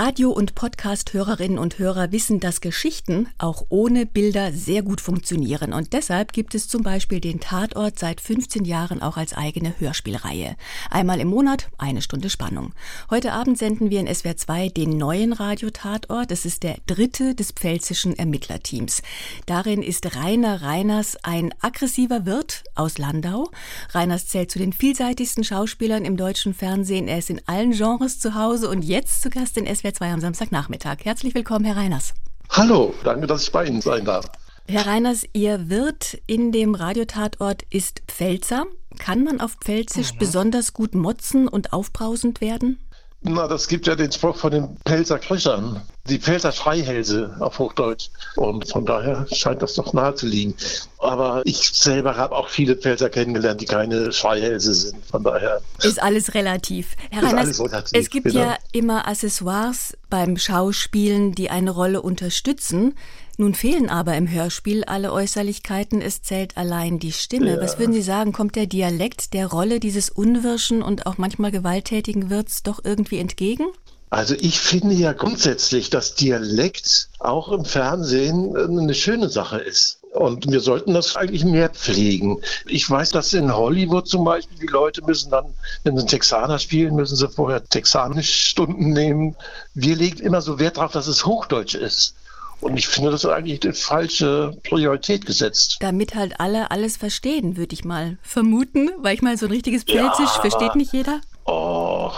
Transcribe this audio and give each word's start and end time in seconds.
Radio- 0.00 0.30
und 0.30 0.54
Podcast-Hörerinnen 0.54 1.58
und 1.58 1.80
Hörer 1.80 2.12
wissen, 2.12 2.38
dass 2.38 2.60
Geschichten 2.60 3.26
auch 3.36 3.64
ohne 3.68 4.06
Bilder 4.06 4.52
sehr 4.52 4.82
gut 4.82 5.00
funktionieren. 5.00 5.72
Und 5.72 5.92
deshalb 5.92 6.32
gibt 6.32 6.54
es 6.54 6.68
zum 6.68 6.84
Beispiel 6.84 7.20
den 7.20 7.40
Tatort 7.40 7.98
seit 7.98 8.20
15 8.20 8.64
Jahren 8.64 9.02
auch 9.02 9.16
als 9.16 9.34
eigene 9.36 9.74
Hörspielreihe. 9.80 10.54
Einmal 10.88 11.18
im 11.18 11.26
Monat 11.26 11.68
eine 11.78 12.00
Stunde 12.00 12.30
Spannung. 12.30 12.74
Heute 13.10 13.32
Abend 13.32 13.58
senden 13.58 13.90
wir 13.90 13.98
in 13.98 14.06
SWR 14.06 14.36
2 14.36 14.68
den 14.68 14.90
neuen 14.90 15.32
Radio-Tatort. 15.32 16.30
Es 16.30 16.44
ist 16.44 16.62
der 16.62 16.76
dritte 16.86 17.34
des 17.34 17.50
pfälzischen 17.50 18.16
Ermittlerteams. 18.16 19.02
Darin 19.46 19.82
ist 19.82 20.14
Rainer 20.14 20.62
Reiners 20.62 21.16
ein 21.24 21.52
aggressiver 21.60 22.24
Wirt 22.24 22.62
aus 22.76 22.98
Landau. 22.98 23.50
Reiners 23.90 24.28
zählt 24.28 24.52
zu 24.52 24.60
den 24.60 24.72
vielseitigsten 24.72 25.42
Schauspielern 25.42 26.04
im 26.04 26.16
deutschen 26.16 26.54
Fernsehen. 26.54 27.08
Er 27.08 27.18
ist 27.18 27.30
in 27.30 27.40
allen 27.46 27.72
Genres 27.72 28.20
zu 28.20 28.36
Hause 28.36 28.68
und 28.68 28.82
jetzt 28.82 29.22
zu 29.22 29.30
Gast 29.30 29.56
in 29.56 29.66
SWR 29.66 29.87
2 29.92 30.12
am 30.12 30.20
Samstagnachmittag. 30.20 30.98
Herzlich 31.04 31.34
willkommen, 31.34 31.64
Herr 31.64 31.76
Reiners. 31.76 32.14
Hallo, 32.50 32.94
danke, 33.04 33.26
dass 33.26 33.42
ich 33.42 33.52
bei 33.52 33.64
Ihnen 33.66 33.80
sein 33.80 34.04
darf. 34.04 34.26
Herr 34.66 34.86
Reiners, 34.86 35.24
Ihr 35.32 35.70
Wirt 35.70 36.18
in 36.26 36.52
dem 36.52 36.74
Radiotatort 36.74 37.62
ist 37.70 38.02
Pfälzer. 38.06 38.66
Kann 38.98 39.24
man 39.24 39.40
auf 39.40 39.56
Pfälzisch 39.60 40.14
mhm. 40.14 40.18
besonders 40.18 40.72
gut 40.72 40.94
motzen 40.94 41.48
und 41.48 41.72
aufbrausend 41.72 42.40
werden? 42.40 42.78
Na, 43.20 43.48
das 43.48 43.66
gibt 43.66 43.86
ja 43.88 43.96
den 43.96 44.12
Spruch 44.12 44.36
von 44.36 44.52
den 44.52 44.76
Pelzer 44.84 45.18
Krischern, 45.18 45.82
die 46.08 46.18
Pelzer 46.18 46.52
Schreihälse 46.52 47.36
auf 47.40 47.58
Hochdeutsch. 47.58 48.10
Und 48.36 48.68
von 48.68 48.86
daher 48.86 49.26
scheint 49.32 49.60
das 49.60 49.74
doch 49.74 49.92
nahe 49.92 50.14
zu 50.14 50.26
liegen. 50.26 50.54
Aber 50.98 51.42
ich 51.44 51.70
selber 51.72 52.16
habe 52.16 52.36
auch 52.36 52.48
viele 52.48 52.76
Pelzer 52.76 53.10
kennengelernt, 53.10 53.60
die 53.60 53.66
keine 53.66 54.12
Schreihälse 54.12 54.72
sind. 54.72 55.04
Von 55.04 55.24
daher. 55.24 55.60
Ist 55.82 56.00
alles 56.00 56.34
relativ. 56.34 56.94
Herr 57.10 57.24
Reiners, 57.24 57.60
es 57.92 58.08
gibt 58.10 58.28
genau. 58.28 58.40
ja 58.40 58.56
immer 58.72 59.08
Accessoires 59.08 59.96
beim 60.08 60.36
Schauspielen, 60.36 61.32
die 61.32 61.50
eine 61.50 61.72
Rolle 61.72 62.00
unterstützen. 62.02 62.94
Nun 63.40 63.54
fehlen 63.54 63.88
aber 63.88 64.16
im 64.16 64.28
Hörspiel 64.28 64.82
alle 64.82 65.12
Äußerlichkeiten, 65.12 66.02
es 66.02 66.22
zählt 66.22 66.56
allein 66.56 66.98
die 66.98 67.12
Stimme. 67.12 67.54
Ja. 67.54 67.60
Was 67.60 67.78
würden 67.78 67.92
Sie 67.92 68.02
sagen, 68.02 68.32
kommt 68.32 68.56
der 68.56 68.66
Dialekt 68.66 69.32
der 69.32 69.46
Rolle 69.46 69.78
dieses 69.78 70.10
unwirschen 70.10 70.82
und 70.82 71.06
auch 71.06 71.18
manchmal 71.18 71.52
gewalttätigen 71.52 72.30
Wirts 72.30 72.64
doch 72.64 72.80
irgendwie 72.82 73.18
entgegen? 73.18 73.66
Also 74.10 74.34
ich 74.34 74.58
finde 74.58 74.92
ja 74.96 75.12
grundsätzlich, 75.12 75.88
dass 75.88 76.16
Dialekt 76.16 77.10
auch 77.20 77.52
im 77.52 77.64
Fernsehen 77.64 78.56
eine 78.56 78.94
schöne 78.94 79.28
Sache 79.28 79.58
ist. 79.58 80.00
Und 80.14 80.50
wir 80.50 80.58
sollten 80.58 80.94
das 80.94 81.14
eigentlich 81.14 81.44
mehr 81.44 81.68
pflegen. 81.68 82.38
Ich 82.66 82.90
weiß, 82.90 83.10
dass 83.10 83.34
in 83.34 83.54
Hollywood 83.54 84.08
zum 84.08 84.24
Beispiel 84.24 84.58
die 84.58 84.66
Leute 84.66 85.04
müssen 85.04 85.30
dann, 85.30 85.54
wenn 85.84 85.96
sie 85.96 86.06
Texaner 86.06 86.58
spielen, 86.58 86.96
müssen 86.96 87.14
sie 87.14 87.28
vorher 87.28 87.62
texanische 87.62 88.32
Stunden 88.32 88.92
nehmen. 88.92 89.36
Wir 89.74 89.94
legen 89.94 90.18
immer 90.18 90.42
so 90.42 90.58
Wert 90.58 90.78
darauf, 90.78 90.90
dass 90.90 91.06
es 91.06 91.24
Hochdeutsch 91.24 91.76
ist. 91.76 92.16
Und 92.60 92.76
ich 92.76 92.88
finde, 92.88 93.10
das 93.12 93.24
ist 93.24 93.30
eigentlich 93.30 93.60
die 93.60 93.72
falsche 93.72 94.56
Priorität 94.68 95.26
gesetzt. 95.26 95.76
Damit 95.80 96.14
halt 96.14 96.40
alle 96.40 96.70
alles 96.70 96.96
verstehen, 96.96 97.56
würde 97.56 97.74
ich 97.74 97.84
mal 97.84 98.18
vermuten, 98.22 98.90
weil 98.98 99.14
ich 99.14 99.22
mal 99.22 99.36
so 99.36 99.46
ein 99.46 99.52
richtiges 99.52 99.84
Pfälzisch 99.84 100.34
ja. 100.34 100.40
versteht 100.40 100.74
nicht 100.74 100.92
jeder. 100.92 101.20
Oh. 101.46 102.10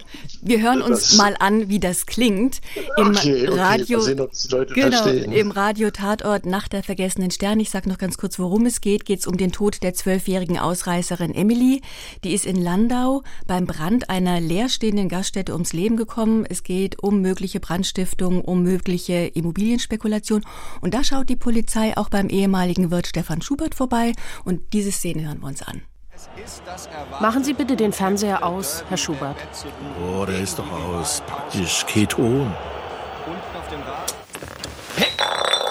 Wir 0.46 0.60
hören 0.60 0.82
uns 0.82 1.00
das, 1.00 1.16
mal 1.16 1.36
an, 1.38 1.70
wie 1.70 1.80
das 1.80 2.04
klingt. 2.04 2.60
Im 2.98 3.08
okay, 3.08 3.48
okay. 3.48 3.58
Radio, 3.58 4.00
sehen, 4.00 4.28
genau, 4.74 5.06
im 5.06 5.50
Radio 5.50 5.90
Tatort 5.90 6.44
Nach 6.44 6.68
der 6.68 6.82
vergessenen 6.82 7.30
Sterne. 7.30 7.62
Ich 7.62 7.70
sage 7.70 7.88
noch 7.88 7.96
ganz 7.96 8.18
kurz, 8.18 8.38
worum 8.38 8.66
es 8.66 8.82
geht. 8.82 9.06
Geht 9.06 9.20
es 9.20 9.26
um 9.26 9.38
den 9.38 9.52
Tod 9.52 9.82
der 9.82 9.94
zwölfjährigen 9.94 10.58
Ausreißerin 10.58 11.34
Emily. 11.34 11.80
Die 12.24 12.34
ist 12.34 12.44
in 12.44 12.56
Landau 12.56 13.22
beim 13.46 13.64
Brand 13.64 14.10
einer 14.10 14.38
leerstehenden 14.38 15.08
Gaststätte 15.08 15.54
ums 15.54 15.72
Leben 15.72 15.96
gekommen. 15.96 16.44
Es 16.46 16.62
geht 16.62 17.02
um 17.02 17.22
mögliche 17.22 17.58
Brandstiftung, 17.58 18.42
um 18.42 18.62
mögliche 18.62 19.14
Immobilienspekulation. 19.14 20.44
Und 20.82 20.92
da 20.92 21.04
schaut 21.04 21.30
die 21.30 21.36
Polizei 21.36 21.96
auch 21.96 22.10
beim 22.10 22.28
ehemaligen 22.28 22.90
Wirt 22.90 23.06
Stefan 23.06 23.40
Schubert 23.40 23.74
vorbei. 23.74 24.12
Und 24.44 24.74
diese 24.74 24.92
Szene 24.92 25.26
hören 25.26 25.40
wir 25.40 25.46
uns 25.46 25.62
an. 25.62 25.80
Machen 27.20 27.44
Sie 27.44 27.54
bitte 27.54 27.76
den 27.76 27.92
Fernseher 27.92 28.44
aus, 28.44 28.84
Herr 28.88 28.96
Schubert. 28.96 29.36
Oh, 30.02 30.24
der 30.24 30.40
ist 30.40 30.58
doch 30.58 30.70
aus. 30.70 31.22
Praktisch 31.26 31.84
Keton. 31.86 32.52
Hey, 34.96 35.08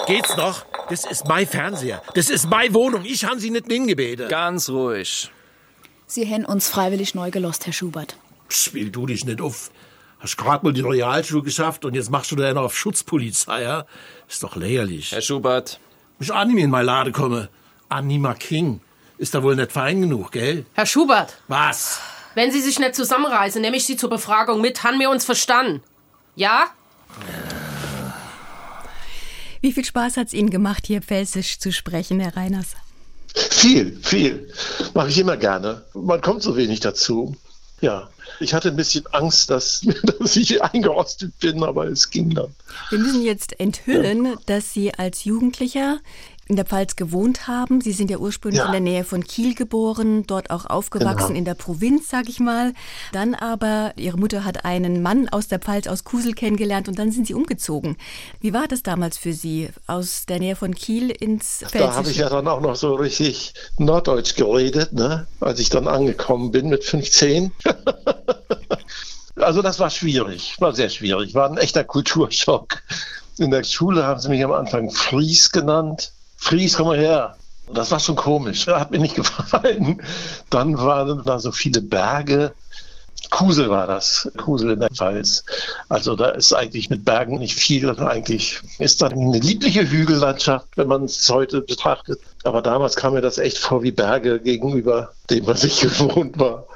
geht's 0.06 0.36
noch? 0.36 0.64
Das 0.88 1.04
ist 1.04 1.26
mein 1.26 1.46
Fernseher. 1.46 2.02
Das 2.14 2.28
ist 2.30 2.48
meine 2.48 2.74
Wohnung. 2.74 3.04
Ich 3.04 3.24
habe 3.24 3.38
Sie 3.40 3.50
nicht 3.50 3.66
hingebeten. 3.66 4.28
Ganz 4.28 4.68
ruhig. 4.68 5.30
Sie 6.06 6.28
haben 6.32 6.44
uns 6.44 6.68
freiwillig 6.68 7.14
neu 7.14 7.30
gelost, 7.30 7.66
Herr 7.66 7.72
Schubert. 7.72 8.16
Spiel 8.48 8.90
du 8.90 9.06
dich 9.06 9.24
nicht 9.24 9.40
auf. 9.40 9.70
Hast 10.20 10.36
gerade 10.36 10.64
mal 10.64 10.72
die 10.72 10.80
Realschule 10.80 11.42
geschafft 11.42 11.84
und 11.84 11.94
jetzt 11.94 12.10
machst 12.10 12.30
du 12.30 12.36
da 12.36 12.52
noch 12.52 12.64
auf 12.64 12.76
Schutzpolizei, 12.76 13.62
ja? 13.62 13.84
Ist 14.28 14.42
doch 14.42 14.56
lächerlich. 14.56 15.12
Herr 15.12 15.20
Schubert. 15.20 15.80
Mich 16.18 16.32
Anime 16.32 16.62
in 16.62 16.70
meine 16.70 16.86
Lade 16.86 17.12
komme. 17.12 17.48
Anima 17.88 18.34
King. 18.34 18.80
Ist 19.16 19.34
da 19.34 19.42
wohl 19.42 19.56
nicht 19.56 19.72
fein 19.72 20.00
genug, 20.02 20.32
gell? 20.32 20.66
Herr 20.74 20.86
Schubert. 20.86 21.36
Was? 21.46 22.00
Wenn 22.34 22.50
Sie 22.50 22.60
sich 22.60 22.78
nicht 22.78 22.96
zusammenreißen, 22.96 23.60
nehme 23.60 23.76
ich 23.76 23.86
Sie 23.86 23.96
zur 23.96 24.10
Befragung 24.10 24.60
mit. 24.60 24.82
Haben 24.82 24.98
wir 24.98 25.10
uns 25.10 25.24
verstanden? 25.24 25.82
Ja? 26.34 26.66
Wie 29.60 29.72
viel 29.72 29.84
Spaß 29.84 30.16
hat 30.16 30.26
es 30.26 30.34
Ihnen 30.34 30.50
gemacht, 30.50 30.86
hier 30.86 31.00
Pfälzisch 31.00 31.58
zu 31.58 31.72
sprechen, 31.72 32.18
Herr 32.20 32.36
Reiners? 32.36 32.74
Viel, 33.34 33.98
viel. 34.02 34.52
Mache 34.94 35.08
ich 35.08 35.18
immer 35.18 35.36
gerne. 35.36 35.84
Man 35.94 36.20
kommt 36.20 36.42
so 36.42 36.56
wenig 36.56 36.80
dazu. 36.80 37.36
Ja, 37.80 38.08
ich 38.40 38.54
hatte 38.54 38.68
ein 38.68 38.76
bisschen 38.76 39.06
Angst, 39.08 39.50
dass, 39.50 39.86
dass 40.18 40.36
ich 40.36 40.62
eingerostet 40.62 41.38
bin, 41.38 41.62
aber 41.62 41.86
es 41.86 42.10
ging 42.10 42.34
dann. 42.34 42.54
Wir 42.90 42.98
müssen 42.98 43.22
jetzt 43.22 43.58
enthüllen, 43.60 44.24
ja. 44.24 44.34
dass 44.46 44.72
Sie 44.72 44.94
als 44.94 45.24
Jugendlicher 45.24 45.98
in 46.46 46.56
der 46.56 46.64
Pfalz 46.64 46.96
gewohnt 46.96 47.48
haben. 47.48 47.80
Sie 47.80 47.92
sind 47.92 48.10
ja 48.10 48.18
ursprünglich 48.18 48.60
ja. 48.60 48.66
in 48.66 48.72
der 48.72 48.80
Nähe 48.80 49.04
von 49.04 49.24
Kiel 49.24 49.54
geboren, 49.54 50.26
dort 50.26 50.50
auch 50.50 50.66
aufgewachsen 50.66 51.28
genau. 51.28 51.38
in 51.38 51.44
der 51.44 51.54
Provinz, 51.54 52.08
sag 52.10 52.28
ich 52.28 52.40
mal. 52.40 52.74
Dann 53.12 53.34
aber, 53.34 53.92
Ihre 53.96 54.18
Mutter 54.18 54.44
hat 54.44 54.64
einen 54.64 55.02
Mann 55.02 55.28
aus 55.28 55.48
der 55.48 55.58
Pfalz, 55.58 55.86
aus 55.86 56.04
Kusel 56.04 56.34
kennengelernt 56.34 56.88
und 56.88 56.98
dann 56.98 57.12
sind 57.12 57.26
Sie 57.26 57.34
umgezogen. 57.34 57.96
Wie 58.40 58.52
war 58.52 58.68
das 58.68 58.82
damals 58.82 59.16
für 59.16 59.32
Sie, 59.32 59.70
aus 59.86 60.26
der 60.26 60.38
Nähe 60.38 60.56
von 60.56 60.74
Kiel 60.74 61.10
ins 61.10 61.58
Pfälzische? 61.58 61.78
Da 61.78 61.94
habe 61.94 62.10
ich 62.10 62.16
ja 62.18 62.28
dann 62.28 62.48
auch 62.48 62.60
noch 62.60 62.76
so 62.76 62.94
richtig 62.94 63.54
Norddeutsch 63.78 64.34
geredet, 64.36 64.92
ne? 64.92 65.26
als 65.40 65.60
ich 65.60 65.70
dann 65.70 65.88
angekommen 65.88 66.50
bin 66.50 66.68
mit 66.68 66.84
15. 66.84 67.52
also 69.36 69.62
das 69.62 69.78
war 69.78 69.90
schwierig, 69.90 70.56
war 70.60 70.74
sehr 70.74 70.90
schwierig, 70.90 71.34
war 71.34 71.48
ein 71.48 71.58
echter 71.58 71.84
Kulturschock. 71.84 72.82
In 73.38 73.50
der 73.50 73.64
Schule 73.64 74.04
haben 74.04 74.20
sie 74.20 74.28
mich 74.28 74.44
am 74.44 74.52
Anfang 74.52 74.90
Fries 74.90 75.50
genannt. 75.50 76.12
Fries, 76.44 76.76
komm 76.76 76.88
mal 76.88 76.98
her. 76.98 77.38
Das 77.72 77.90
war 77.90 77.98
schon 77.98 78.16
komisch. 78.16 78.66
Hat 78.66 78.90
mir 78.90 78.98
nicht 78.98 79.14
gefallen. 79.14 80.02
Dann 80.50 80.76
waren 80.76 81.22
da 81.24 81.38
so 81.38 81.52
viele 81.52 81.80
Berge. 81.80 82.52
Kusel 83.30 83.70
war 83.70 83.86
das, 83.86 84.30
Kusel 84.36 84.72
in 84.72 84.80
der 84.80 84.90
Pfalz. 84.90 85.42
Also 85.88 86.14
da 86.16 86.28
ist 86.28 86.52
eigentlich 86.52 86.90
mit 86.90 87.06
Bergen 87.06 87.38
nicht 87.38 87.54
viel. 87.54 87.88
Eigentlich 87.98 88.60
ist 88.78 89.00
da 89.00 89.06
eine 89.06 89.38
liebliche 89.38 89.90
Hügellandschaft, 89.90 90.68
wenn 90.76 90.88
man 90.88 91.04
es 91.04 91.26
heute 91.30 91.62
betrachtet. 91.62 92.20
Aber 92.42 92.60
damals 92.60 92.94
kam 92.94 93.14
mir 93.14 93.22
das 93.22 93.38
echt 93.38 93.56
vor 93.56 93.82
wie 93.82 93.92
Berge 93.92 94.38
gegenüber 94.38 95.14
dem, 95.30 95.46
was 95.46 95.64
ich 95.64 95.80
gewohnt 95.80 96.38
war. 96.38 96.66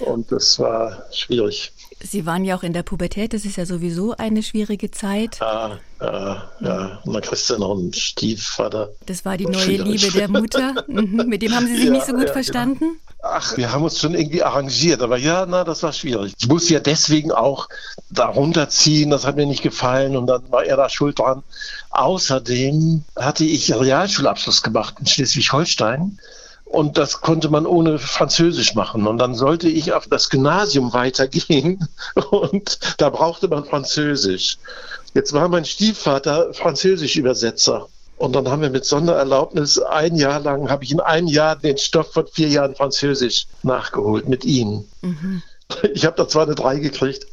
Und 0.00 0.32
das 0.32 0.58
war 0.58 1.04
schwierig. 1.12 1.74
Sie 2.02 2.26
waren 2.26 2.44
ja 2.44 2.56
auch 2.56 2.62
in 2.62 2.72
der 2.72 2.82
Pubertät, 2.82 3.32
das 3.32 3.44
ist 3.44 3.56
ja 3.56 3.66
sowieso 3.66 4.16
eine 4.16 4.42
schwierige 4.42 4.90
Zeit. 4.90 5.38
Ja, 5.40 5.78
ja, 6.00 6.50
ja. 6.60 7.00
Und 7.04 7.12
dann 7.12 7.22
kriegst 7.22 7.48
du 7.48 7.58
noch 7.58 7.72
einen 7.72 7.92
Stiefvater. 7.92 8.90
Das 9.06 9.24
war 9.24 9.36
die 9.36 9.46
neue 9.46 9.76
Liebe 9.76 10.10
der 10.10 10.28
Mutter. 10.28 10.74
Mhm. 10.92 11.26
Mit 11.26 11.42
dem 11.42 11.54
haben 11.54 11.66
Sie 11.66 11.76
sich 11.76 11.86
ja, 11.86 11.90
nicht 11.90 12.06
so 12.06 12.12
gut 12.12 12.26
ja, 12.26 12.32
verstanden? 12.32 12.78
Genau. 12.80 13.12
Ach, 13.22 13.56
wir 13.56 13.72
haben 13.72 13.84
uns 13.84 14.00
schon 14.00 14.14
irgendwie 14.14 14.42
arrangiert, 14.42 15.00
aber 15.00 15.16
ja, 15.16 15.46
na, 15.46 15.62
das 15.64 15.82
war 15.84 15.92
schwierig. 15.92 16.34
Ich 16.38 16.48
musste 16.48 16.74
ja 16.74 16.80
deswegen 16.80 17.30
auch 17.30 17.68
da 18.10 18.26
runterziehen, 18.26 19.10
das 19.10 19.24
hat 19.24 19.36
mir 19.36 19.46
nicht 19.46 19.62
gefallen 19.62 20.16
und 20.16 20.26
dann 20.26 20.50
war 20.50 20.64
er 20.64 20.76
da 20.76 20.88
schuld 20.88 21.20
dran. 21.20 21.42
Außerdem 21.90 23.04
hatte 23.16 23.44
ich 23.44 23.72
Realschulabschluss 23.72 24.62
gemacht 24.62 24.96
in 24.98 25.06
Schleswig-Holstein 25.06 26.18
und 26.72 26.96
das 26.96 27.20
konnte 27.20 27.50
man 27.50 27.66
ohne 27.66 27.98
Französisch 27.98 28.74
machen. 28.74 29.06
Und 29.06 29.18
dann 29.18 29.34
sollte 29.34 29.68
ich 29.68 29.92
auf 29.92 30.06
das 30.08 30.30
Gymnasium 30.30 30.92
weitergehen 30.92 31.86
und 32.30 32.78
da 32.98 33.10
brauchte 33.10 33.48
man 33.48 33.64
Französisch. 33.64 34.58
Jetzt 35.14 35.34
war 35.34 35.48
mein 35.48 35.66
Stiefvater 35.66 36.54
Französisch-Übersetzer. 36.54 37.88
Und 38.16 38.34
dann 38.34 38.48
haben 38.48 38.62
wir 38.62 38.70
mit 38.70 38.84
Sondererlaubnis 38.84 39.78
ein 39.80 40.16
Jahr 40.16 40.40
lang, 40.40 40.70
habe 40.70 40.84
ich 40.84 40.92
in 40.92 41.00
einem 41.00 41.26
Jahr 41.26 41.56
den 41.56 41.76
Stoff 41.76 42.12
von 42.12 42.26
vier 42.26 42.48
Jahren 42.48 42.74
Französisch 42.74 43.46
nachgeholt 43.62 44.28
mit 44.28 44.44
ihm. 44.44 44.84
Mhm. 45.02 45.42
Ich 45.92 46.06
habe 46.06 46.16
da 46.16 46.28
zwar 46.28 46.44
eine 46.44 46.54
drei 46.54 46.78
gekriegt, 46.78 47.26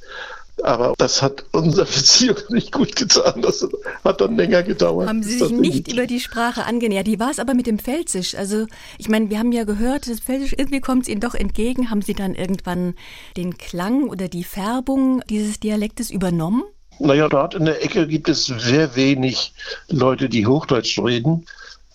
Aber 0.64 0.94
das 0.98 1.22
hat 1.22 1.46
unserer 1.52 1.86
Beziehung 1.86 2.38
nicht 2.50 2.72
gut 2.72 2.96
getan. 2.96 3.42
Das 3.42 3.68
hat 4.04 4.22
dann 4.22 4.36
länger 4.36 4.64
gedauert. 4.64 5.08
Haben 5.08 5.24
Sie 5.24 5.38
sich 5.38 5.52
nicht 5.52 5.92
über 5.92 6.08
die 6.08 6.20
Sprache 6.20 6.66
angenähert? 6.66 7.08
Wie 7.08 7.20
war 7.20 7.32
es 7.32 7.40
aber 7.40 7.54
mit 7.54 7.68
dem 7.68 7.80
Pfälzisch? 7.80 8.36
Also, 8.36 8.66
ich 8.98 9.10
meine, 9.10 9.30
wir 9.30 9.40
haben 9.40 9.52
ja 9.52 9.64
gehört, 9.64 10.08
das 10.08 10.20
Pfälzisch, 10.20 10.54
irgendwie 10.58 10.82
kommt 10.82 11.04
es 11.04 11.10
Ihnen 11.10 11.22
doch 11.22 11.36
entgegen. 11.36 11.90
Haben 11.90 12.02
Sie 12.02 12.14
dann 12.14 12.36
irgendwann 12.36 12.96
den 13.38 13.58
Klang 13.58 14.10
oder 14.10 14.28
die 14.28 14.44
Färbung 14.44 15.22
dieses 15.30 15.60
Dialektes 15.60 16.12
übernommen? 16.12 16.64
Naja, 17.00 17.30
dort 17.30 17.56
in 17.56 17.66
der 17.66 17.84
Ecke 17.84 18.08
gibt 18.08 18.28
es 18.28 18.46
sehr 18.46 18.96
wenig 18.96 19.54
Leute, 19.88 20.28
die 20.28 20.46
Hochdeutsch 20.46 21.00
reden. 21.00 21.46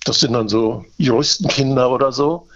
Das 0.04 0.20
sind 0.20 0.32
dann 0.32 0.48
so 0.48 0.84
Juristenkinder 0.96 1.90
oder 1.90 2.10
so. 2.12 2.46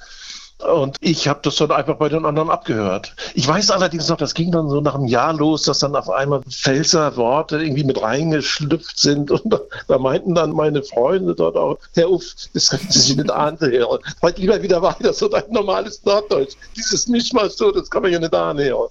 Und 0.58 0.96
ich 1.00 1.28
habe 1.28 1.38
das 1.42 1.56
dann 1.56 1.70
einfach 1.70 1.96
bei 1.96 2.08
den 2.08 2.24
anderen 2.24 2.50
abgehört. 2.50 3.14
Ich 3.34 3.46
weiß 3.46 3.70
allerdings 3.70 4.08
noch, 4.08 4.16
das 4.16 4.34
ging 4.34 4.50
dann 4.50 4.68
so 4.68 4.80
nach 4.80 4.96
einem 4.96 5.06
Jahr 5.06 5.32
los, 5.32 5.62
dass 5.62 5.78
dann 5.78 5.94
auf 5.94 6.10
einmal 6.10 6.42
Pfälzer 6.42 7.16
Worte 7.16 7.58
irgendwie 7.58 7.84
mit 7.84 8.02
reingeschlüpft 8.02 8.98
sind. 8.98 9.30
Und 9.30 9.42
da, 9.44 9.60
da 9.86 9.98
meinten 9.98 10.34
dann 10.34 10.52
meine 10.52 10.82
Freunde 10.82 11.34
dort 11.34 11.56
auch, 11.56 11.78
Herr 11.94 12.10
Uff, 12.10 12.34
das 12.54 12.70
können 12.70 12.86
Sie 12.90 12.98
sich 12.98 13.16
nicht 13.16 13.30
anhören. 13.30 14.00
Heute 14.20 14.40
lieber 14.40 14.60
wieder 14.60 14.82
weiter, 14.82 15.12
so 15.12 15.30
ein 15.30 15.44
normales 15.50 16.02
Norddeutsch. 16.04 16.54
Dieses 16.76 17.06
Mischmasch 17.06 17.52
so, 17.52 17.70
das 17.70 17.88
kann 17.88 18.02
man 18.02 18.12
ja 18.12 18.18
nicht 18.18 18.34
anhören. 18.34 18.88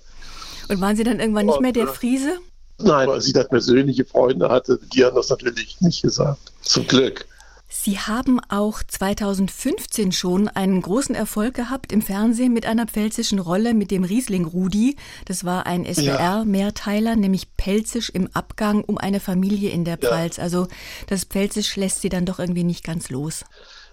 Und 0.70 0.82
waren 0.82 0.96
Sie 0.96 1.04
dann 1.04 1.20
irgendwann 1.20 1.48
nicht 1.48 1.62
mehr 1.62 1.74
der 1.74 1.88
Friese? 1.88 2.38
Nein, 2.80 3.08
weil 3.08 3.22
sie 3.22 3.34
da 3.34 3.44
persönliche 3.44 4.06
Freunde 4.06 4.50
hatte, 4.50 4.80
die 4.94 5.04
haben 5.04 5.16
das 5.16 5.30
natürlich 5.30 5.82
nicht 5.82 6.04
gesagt. 6.04 6.52
Zum 6.62 6.86
Glück. 6.86 7.26
Sie 7.70 8.00
haben 8.00 8.40
auch 8.48 8.82
2015 8.82 10.14
schon 10.14 10.48
einen 10.48 10.82
großen 10.82 11.16
Erfolg 11.16 11.54
gehabt 11.54 11.92
im 11.92 12.02
Fernsehen 12.02 12.54
mit 12.54 12.66
einer 12.66 12.86
pfälzischen 12.88 13.40
Rolle 13.40 13.74
mit 13.74 13.92
dem 13.92 14.06
Riesling 14.06 14.46
Rudi. 14.46 14.96
Das 15.26 15.44
war 15.44 15.66
ein 15.68 15.86
SWR-Mehrteiler, 15.86 17.18
nämlich 17.18 17.56
Pelzisch 17.58 18.10
im 18.10 18.30
Abgang 18.34 18.84
um 18.86 18.98
eine 18.98 19.20
Familie 19.20 19.70
in 19.72 19.84
der 19.84 19.98
Pfalz. 19.98 20.38
Ja. 20.38 20.44
Also 20.44 20.68
das 21.08 21.26
Pelzisch 21.26 21.76
lässt 21.76 22.02
sie 22.02 22.10
dann 22.10 22.26
doch 22.26 22.40
irgendwie 22.40 22.64
nicht 22.64 22.86
ganz 22.86 23.10
los. 23.10 23.44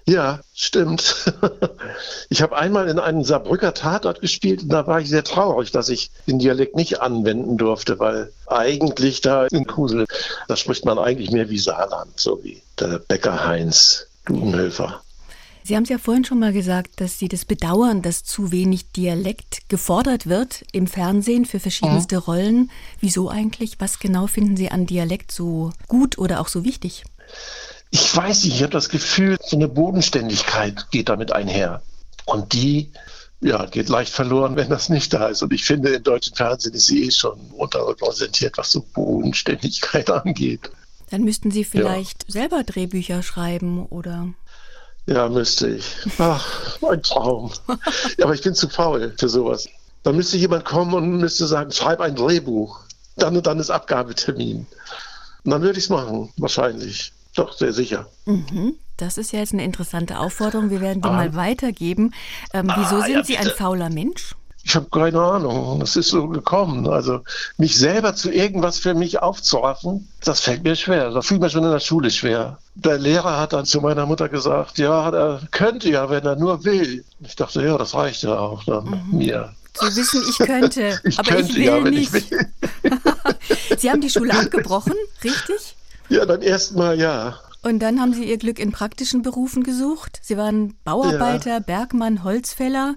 Ja, 0.07 0.41
stimmt. 0.55 1.33
Ich 2.31 2.43
habe 2.43 2.57
einmal 2.57 2.89
in 2.89 2.99
einem 2.99 3.23
Saarbrücker 3.23 3.75
Tatort 3.75 4.21
gespielt 4.21 4.63
und 4.63 4.71
da 4.71 4.87
war 4.87 4.99
ich 5.01 5.09
sehr 5.09 5.23
traurig, 5.23 5.71
dass 5.71 5.89
ich 5.89 6.11
den 6.27 6.41
Dialekt 6.41 6.75
nicht 6.75 7.01
anwenden 7.01 7.59
durfte, 7.59 8.01
weil 8.01 8.33
eigentlich 8.47 9.21
da 9.21 9.47
in 9.47 9.67
Kusel, 9.67 10.07
da 10.49 10.57
spricht 10.57 10.85
man 10.85 10.99
eigentlich 10.99 11.31
mehr 11.31 11.49
wie 11.49 11.59
Saarland, 11.59 12.19
so 12.19 12.43
wie 12.43 12.61
der 12.81 12.99
Bäcker 12.99 13.47
Heinz 13.47 14.09
Dudenhöfer. 14.25 15.03
Sie 15.63 15.77
haben 15.77 15.85
es 15.85 15.89
ja 15.89 15.99
vorhin 15.99 16.25
schon 16.25 16.41
mal 16.41 16.53
gesagt, 16.53 17.01
dass 17.01 17.19
Sie 17.19 17.29
das 17.29 17.45
bedauern, 17.45 18.03
dass 18.03 18.25
zu 18.25 18.53
wenig 18.53 18.91
Dialekt 18.93 19.69
gefordert 19.69 20.27
wird 20.27 20.65
im 20.73 20.87
Fernsehen 20.87 21.47
für 21.47 21.61
verschiedenste 21.61 22.17
mhm. 22.17 22.23
Rollen. 22.23 22.71
Wieso 23.01 23.31
eigentlich? 23.31 23.77
Was 23.79 23.99
genau 23.99 24.27
finden 24.27 24.57
Sie 24.57 24.71
an 24.71 24.87
Dialekt 24.87 25.31
so 25.31 25.73
gut 25.89 26.19
oder 26.19 26.41
auch 26.41 26.49
so 26.49 26.65
wichtig? 26.65 27.05
Ich 27.95 28.17
weiß 28.17 28.43
nicht, 28.43 28.57
ich 28.57 28.63
habe 28.65 28.73
das 28.73 28.89
Gefühl, 28.89 29.37
so 29.41 29.55
eine 29.55 29.69
Bodenständigkeit 29.69 30.91
geht 30.91 31.09
damit 31.09 31.31
einher. 31.31 31.81
Und 32.25 32.53
die 32.53 32.91
ja, 33.41 33.67
geht 33.67 33.89
leicht 33.89 34.13
verloren, 34.13 34.57
wenn 34.57 34.69
das 34.69 34.89
nicht 34.89 35.15
da 35.15 35.29
ist. 35.29 35.43
Und 35.43 35.53
ich 35.53 35.65
finde, 35.65 35.91
im 35.91 36.03
deutschen 36.03 36.35
Fernsehen 36.35 36.75
ist 36.75 36.89
sie 36.89 37.05
eh 37.05 37.13
schon 37.13 37.39
unterrepräsentiert, 37.53 38.59
was 38.59 38.73
so 38.73 38.85
Bodenständigkeit 38.95 40.11
angeht. 40.27 40.73
Dann 41.11 41.23
müssten 41.23 41.53
Sie 41.53 41.63
vielleicht 41.63 42.25
ja. 42.27 42.33
selber 42.33 42.65
Drehbücher 42.65 43.23
schreiben, 43.23 43.87
oder? 43.87 44.27
Ja, 45.07 45.29
müsste 45.29 45.69
ich. 45.69 45.85
Ach, 46.19 46.77
mein 46.81 47.01
Traum. 47.01 47.53
ja, 48.19 48.25
aber 48.25 48.35
ich 48.35 48.43
bin 48.43 48.57
zu 48.57 48.69
faul 48.69 49.15
für 49.17 49.29
sowas. 49.29 49.69
Dann 50.03 50.17
müsste 50.17 50.37
jemand 50.37 50.65
kommen 50.65 50.95
und 50.95 51.19
müsste 51.19 51.47
sagen, 51.47 51.71
schreib 51.71 52.01
ein 52.01 52.17
Drehbuch. 52.17 52.81
Dann 53.15 53.37
und 53.37 53.47
dann 53.47 53.61
ist 53.61 53.71
Abgabetermin. 53.71 54.67
Und 55.45 55.51
dann 55.53 55.63
würde 55.63 55.79
ich 55.79 55.85
es 55.85 55.91
machen, 55.91 56.33
wahrscheinlich. 56.39 57.13
Doch, 57.35 57.53
sehr 57.53 57.73
sicher. 57.73 58.07
Mhm. 58.27 58.75
Das 58.97 59.19
ist 59.19 59.33
ja 59.33 59.41
jetzt 59.41 59.53
eine 59.53 59.65
interessante 59.65 60.19
Aufforderung. 60.21 60.71
Wir 60.71 60.81
werden 60.81 61.03
die 61.03 61.09
ah. 61.09 61.13
mal 61.13 61.35
weitergeben. 61.35 62.15
Ähm, 62.53 62.73
wieso 62.77 62.97
ah, 62.97 63.03
sind 63.03 63.15
ja, 63.15 63.25
Sie 63.25 63.37
ein 63.37 63.51
fauler 63.51 63.91
Mensch? 63.91 64.37
Ich 64.63 64.75
habe 64.75 64.87
keine 64.91 65.21
Ahnung. 65.21 65.81
Das 65.81 65.95
ist 65.97 66.09
so 66.09 66.29
gekommen. 66.29 66.89
Also 66.89 67.21
mich 67.59 67.77
selber 67.77 68.15
zu 68.15 68.33
irgendwas 68.33 68.79
für 68.79 68.95
mich 68.95 69.21
aufzuraffen, 69.21 70.09
das 70.25 70.41
fällt 70.41 70.65
mir 70.65 70.75
schwer. 70.75 71.11
Das 71.11 71.27
fiel 71.27 71.39
mir 71.39 71.51
schon 71.51 71.65
in 71.65 71.71
der 71.71 71.81
Schule 71.81 72.11
schwer. 72.11 72.59
Der 72.75 72.99
Lehrer 72.99 73.39
hat 73.39 73.53
dann 73.53 73.67
zu 73.67 73.81
meiner 73.81 74.07
Mutter 74.07 74.29
gesagt, 74.29 74.79
ja, 74.79 75.11
er 75.11 75.41
könnte 75.51 75.91
ja, 75.91 76.09
wenn 76.09 76.25
er 76.25 76.37
nur 76.37 76.65
will. 76.65 77.05
Ich 77.21 77.37
dachte, 77.37 77.63
ja, 77.63 77.77
das 77.77 77.95
reicht 77.95 78.23
ja 78.23 78.39
auch 78.39 78.65
dann 78.65 78.85
mhm. 79.11 79.19
mir. 79.19 79.55
Zu 79.75 79.97
wissen, 79.97 80.23
ich 80.31 80.39
könnte, 80.39 81.01
ich 81.05 81.19
aber 81.19 81.29
könnte, 81.29 81.51
ich 81.51 81.57
will 81.57 81.65
ja, 81.65 81.81
nicht. 81.81 82.15
Ich 82.15 82.31
will. 82.31 82.47
Sie 83.77 83.91
haben 83.91 84.01
die 84.01 84.11
Schule 84.11 84.33
abgebrochen, 84.33 84.95
richtig? 85.23 85.77
Ja, 86.09 86.27
dann 86.27 86.43
erstmal 86.43 86.99
ja. 86.99 87.39
Und 87.63 87.79
dann 87.79 88.01
haben 88.01 88.13
Sie 88.13 88.25
Ihr 88.25 88.37
Glück 88.37 88.59
in 88.59 88.73
praktischen 88.73 89.23
Berufen 89.23 89.63
gesucht. 89.63 90.21
Sie 90.23 90.37
waren 90.37 90.75
Bauarbeiter, 90.85 91.51
ja. 91.51 91.59
Bergmann, 91.61 92.23
Holzfäller. 92.23 92.97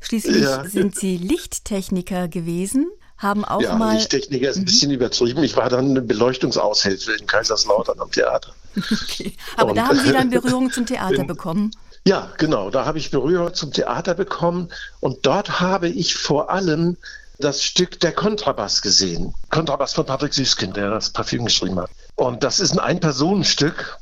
Schließlich 0.00 0.42
ja. 0.42 0.64
sind 0.64 0.94
Sie 0.94 1.16
Lichttechniker 1.16 2.28
gewesen, 2.28 2.86
haben 3.16 3.44
auch 3.44 3.62
ja, 3.62 3.74
mal. 3.74 3.94
Lichttechniker 3.96 4.50
ist 4.50 4.58
ein 4.58 4.66
bisschen 4.66 4.90
mhm. 4.90 4.96
übertrieben. 4.96 5.42
Ich 5.42 5.56
war 5.56 5.68
dann 5.68 5.90
eine 5.90 6.02
Beleuchtungsaushilfe 6.02 7.12
in 7.12 7.26
Kaiserslautern 7.26 7.98
am 7.98 8.10
Theater. 8.10 8.54
Okay. 8.76 9.32
Aber 9.56 9.70
Und, 9.70 9.76
da 9.76 9.88
haben 9.88 9.98
Sie 9.98 10.12
dann 10.12 10.30
Berührung 10.30 10.70
zum 10.70 10.86
Theater 10.86 11.24
bekommen. 11.24 11.72
Ja, 12.06 12.30
genau. 12.38 12.70
Da 12.70 12.84
habe 12.84 12.98
ich 12.98 13.10
Berührung 13.10 13.54
zum 13.54 13.72
Theater 13.72 14.14
bekommen. 14.14 14.68
Und 15.00 15.26
dort 15.26 15.60
habe 15.60 15.88
ich 15.88 16.14
vor 16.14 16.50
allem 16.50 16.98
das 17.38 17.64
Stück 17.64 17.98
Der 18.00 18.12
Kontrabass 18.12 18.82
gesehen. 18.82 19.34
Kontrabass 19.50 19.94
von 19.94 20.06
Patrick 20.06 20.34
Süßkind, 20.34 20.76
der 20.76 20.90
das 20.90 21.10
Parfüm 21.10 21.46
geschrieben 21.46 21.80
hat. 21.80 21.90
Und 22.16 22.44
das 22.44 22.60
ist 22.60 22.72
ein 22.72 22.78
Ein-Personen-Stück. 22.78 23.98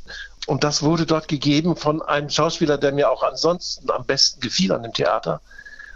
Und 0.47 0.64
das 0.64 0.82
wurde 0.82 1.06
dort 1.06 1.29
gegeben 1.29 1.76
von 1.76 2.03
einem 2.03 2.29
Schauspieler, 2.29 2.76
der 2.76 2.93
mir 2.93 3.11
auch 3.11 3.23
ansonsten 3.23 3.91
am 3.91 4.05
besten 4.05 4.41
gefiel 4.41 4.73
an 4.73 4.82
dem 4.82 4.93
Theater. 4.93 5.41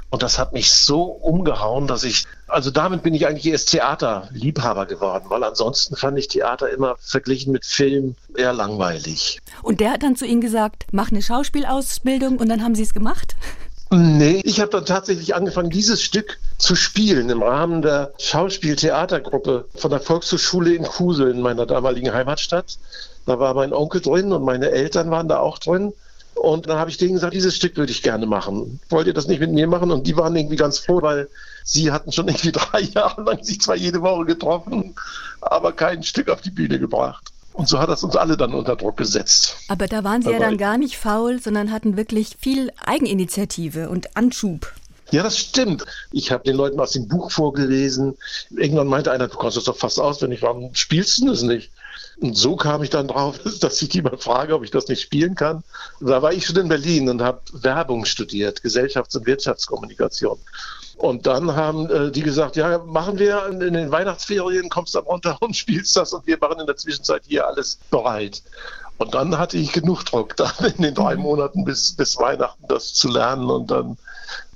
Und 0.08 0.22
das 0.22 0.38
hat 0.38 0.52
mich 0.52 0.72
so 0.72 1.02
umgehauen, 1.02 1.88
dass 1.88 2.04
ich, 2.04 2.26
also 2.46 2.70
damit 2.70 3.02
bin 3.02 3.12
ich 3.12 3.26
eigentlich 3.26 3.46
erst 3.46 3.70
Theaterliebhaber 3.70 4.86
geworden, 4.86 5.24
weil 5.28 5.42
ansonsten 5.42 5.96
fand 5.96 6.16
ich 6.16 6.28
Theater 6.28 6.70
immer 6.70 6.94
verglichen 7.00 7.52
mit 7.52 7.66
Film 7.66 8.14
eher 8.36 8.52
langweilig. 8.52 9.40
Und 9.62 9.80
der 9.80 9.90
hat 9.90 10.04
dann 10.04 10.14
zu 10.14 10.24
Ihnen 10.24 10.40
gesagt, 10.40 10.86
mach 10.92 11.10
eine 11.10 11.22
Schauspielausbildung 11.22 12.38
und 12.38 12.48
dann 12.48 12.62
haben 12.62 12.76
Sie 12.76 12.84
es 12.84 12.94
gemacht? 12.94 13.34
Nee, 13.90 14.40
ich 14.44 14.60
habe 14.60 14.70
dann 14.70 14.84
tatsächlich 14.84 15.34
angefangen, 15.34 15.70
dieses 15.70 16.02
Stück 16.02 16.38
zu 16.58 16.74
spielen 16.74 17.30
im 17.30 17.42
Rahmen 17.42 17.82
der 17.82 18.12
Schauspieltheatergruppe 18.18 19.66
von 19.76 19.90
der 19.90 20.00
Volkshochschule 20.00 20.74
in 20.74 20.82
Kusel 20.82 21.30
in 21.30 21.40
meiner 21.40 21.66
damaligen 21.66 22.12
Heimatstadt. 22.12 22.78
Da 23.26 23.38
war 23.38 23.54
mein 23.54 23.72
Onkel 23.72 24.00
drin 24.00 24.32
und 24.32 24.44
meine 24.44 24.70
Eltern 24.70 25.10
waren 25.10 25.28
da 25.28 25.38
auch 25.38 25.58
drin. 25.58 25.92
Und 26.34 26.68
dann 26.68 26.78
habe 26.78 26.90
ich 26.90 26.98
denen 26.98 27.14
gesagt, 27.14 27.32
dieses 27.32 27.54
Stück 27.54 27.76
würde 27.76 27.92
ich 27.92 28.02
gerne 28.02 28.26
machen. 28.26 28.80
Wollt 28.88 29.06
ihr 29.06 29.14
das 29.14 29.28
nicht 29.28 29.40
mit 29.40 29.52
mir 29.52 29.68
machen? 29.68 29.90
Und 29.90 30.06
die 30.06 30.16
waren 30.16 30.34
irgendwie 30.34 30.56
ganz 30.56 30.78
froh, 30.80 31.00
weil 31.00 31.28
sie 31.64 31.92
hatten 31.92 32.12
schon 32.12 32.28
irgendwie 32.28 32.52
drei 32.52 32.80
Jahre 32.80 33.22
lang 33.22 33.42
sich 33.42 33.60
zwar 33.60 33.76
jede 33.76 34.02
Woche 34.02 34.26
getroffen, 34.26 34.96
aber 35.40 35.72
kein 35.72 36.02
Stück 36.02 36.28
auf 36.28 36.40
die 36.40 36.50
Bühne 36.50 36.78
gebracht. 36.78 37.32
Und 37.56 37.70
so 37.70 37.78
hat 37.78 37.88
das 37.88 38.04
uns 38.04 38.16
alle 38.16 38.36
dann 38.36 38.52
unter 38.52 38.76
Druck 38.76 38.98
gesetzt. 38.98 39.56
Aber 39.68 39.86
da 39.86 40.04
waren 40.04 40.20
Sie 40.20 40.30
ja 40.30 40.38
dann 40.38 40.58
gar 40.58 40.76
nicht 40.76 40.98
faul, 40.98 41.40
sondern 41.40 41.72
hatten 41.72 41.96
wirklich 41.96 42.36
viel 42.38 42.70
Eigeninitiative 42.84 43.88
und 43.88 44.14
Anschub. 44.14 44.74
Ja, 45.10 45.22
das 45.22 45.38
stimmt. 45.38 45.86
Ich 46.12 46.30
habe 46.30 46.44
den 46.44 46.54
Leuten 46.54 46.78
aus 46.78 46.90
dem 46.90 47.08
Buch 47.08 47.30
vorgelesen. 47.30 48.14
Irgendwann 48.50 48.88
meinte 48.88 49.10
einer, 49.10 49.28
du 49.28 49.38
kannst 49.38 49.56
das 49.56 49.64
doch 49.64 49.76
fast 49.76 49.98
auswendig. 49.98 50.42
Warum 50.42 50.74
spielst 50.74 51.18
du 51.18 51.28
das 51.28 51.40
nicht? 51.40 51.70
Und 52.18 52.36
so 52.36 52.56
kam 52.56 52.82
ich 52.82 52.90
dann 52.90 53.08
drauf, 53.08 53.38
dass 53.60 53.80
ich 53.82 53.88
die 53.88 54.02
mal 54.02 54.16
frage, 54.16 54.54
ob 54.54 54.64
ich 54.64 54.70
das 54.70 54.88
nicht 54.88 55.02
spielen 55.02 55.34
kann. 55.34 55.62
Da 56.00 56.22
war 56.22 56.32
ich 56.32 56.46
schon 56.46 56.56
in 56.56 56.68
Berlin 56.68 57.08
und 57.08 57.22
habe 57.22 57.40
Werbung 57.52 58.04
studiert, 58.04 58.60
Gesellschafts- 58.60 59.16
und 59.16 59.26
Wirtschaftskommunikation. 59.26 60.38
Und 60.96 61.26
dann 61.26 61.54
haben 61.54 61.90
äh, 61.90 62.10
die 62.10 62.22
gesagt, 62.22 62.56
ja, 62.56 62.78
machen 62.78 63.18
wir 63.18 63.46
in, 63.46 63.60
in, 63.60 63.74
den 63.74 63.90
Weihnachtsferien, 63.90 64.70
kommst 64.70 64.94
du 64.94 65.00
runter 65.00 65.36
und 65.40 65.54
spielst 65.56 65.94
das 65.96 66.12
und 66.12 66.26
wir 66.26 66.38
machen 66.38 66.60
in 66.60 66.66
der 66.66 66.76
Zwischenzeit 66.76 67.22
hier 67.26 67.46
alles 67.46 67.78
bereit. 67.90 68.42
Und 68.98 69.14
dann 69.14 69.38
hatte 69.38 69.58
ich 69.58 69.72
genug 69.72 70.04
Druck, 70.04 70.36
dann 70.38 70.52
in 70.74 70.82
den 70.82 70.94
drei 70.94 71.16
mhm. 71.16 71.22
Monaten 71.22 71.64
bis, 71.64 71.92
bis 71.92 72.16
Weihnachten 72.16 72.64
das 72.68 72.94
zu 72.94 73.08
lernen 73.08 73.50
und 73.50 73.70
dann 73.70 73.98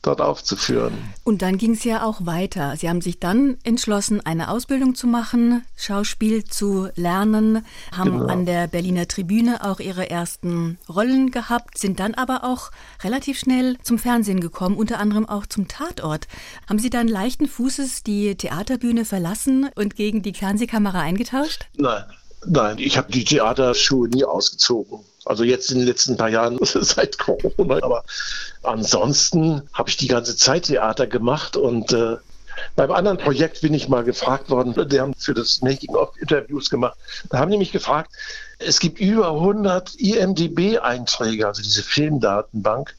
dort 0.02 0.20
aufzuführen. 0.20 0.94
Und 1.24 1.42
dann 1.42 1.58
ging 1.58 1.72
es 1.72 1.84
ja 1.84 2.04
auch 2.04 2.24
weiter. 2.24 2.76
Sie 2.76 2.88
haben 2.88 3.00
sich 3.00 3.20
dann 3.20 3.58
entschlossen, 3.64 4.24
eine 4.24 4.50
Ausbildung 4.50 4.94
zu 4.94 5.06
machen, 5.06 5.62
Schauspiel 5.76 6.44
zu 6.44 6.88
lernen, 6.94 7.64
haben 7.92 8.12
genau. 8.12 8.26
an 8.26 8.46
der 8.46 8.66
Berliner 8.66 9.08
Tribüne 9.08 9.62
auch 9.64 9.80
ihre 9.80 10.08
ersten 10.08 10.78
Rollen 10.88 11.30
gehabt, 11.30 11.78
sind 11.78 12.00
dann 12.00 12.14
aber 12.14 12.44
auch 12.44 12.70
relativ 13.02 13.38
schnell 13.38 13.76
zum 13.82 13.98
Fernsehen 13.98 14.40
gekommen, 14.40 14.76
unter 14.76 14.98
anderem 14.98 15.28
auch 15.28 15.46
zum 15.46 15.68
Tatort. 15.68 16.28
Haben 16.68 16.78
Sie 16.78 16.90
dann 16.90 17.08
leichten 17.08 17.46
Fußes 17.46 18.02
die 18.02 18.34
Theaterbühne 18.36 19.04
verlassen 19.04 19.68
und 19.74 19.96
gegen 19.96 20.22
die 20.22 20.34
Fernsehkamera 20.34 21.00
eingetauscht? 21.00 21.66
Nein. 21.76 22.04
Nein, 22.46 22.78
ich 22.78 22.96
habe 22.96 23.12
die 23.12 23.24
Theaterschuhe 23.24 24.08
nie 24.08 24.24
ausgezogen. 24.24 25.00
Also 25.24 25.44
jetzt 25.44 25.70
in 25.70 25.78
den 25.78 25.86
letzten 25.86 26.16
paar 26.16 26.28
Jahren 26.28 26.58
seit 26.62 27.18
Corona. 27.18 27.82
Aber 27.82 28.04
ansonsten 28.62 29.62
habe 29.72 29.90
ich 29.90 29.96
die 29.96 30.08
ganze 30.08 30.36
Zeit 30.36 30.64
Theater 30.64 31.06
gemacht 31.06 31.56
und 31.56 31.92
äh, 31.92 32.16
Beim 32.76 32.90
anderen 32.90 33.18
Projekt 33.18 33.60
bin 33.60 33.74
ich 33.74 33.88
mal 33.88 34.04
gefragt 34.04 34.50
worden, 34.50 34.74
die 34.88 35.00
haben 35.00 35.14
für 35.14 35.34
das 35.34 35.62
Making-of 35.62 36.10
Interviews 36.20 36.70
gemacht. 36.70 36.96
Da 37.28 37.38
haben 37.38 37.50
die 37.50 37.58
mich 37.58 37.72
gefragt, 37.72 38.10
es 38.58 38.80
gibt 38.80 39.00
über 39.00 39.28
100 39.28 39.94
IMDB-Einträge, 39.94 41.46
also 41.46 41.62
diese 41.62 41.82
Filmdatenbank 41.82 42.94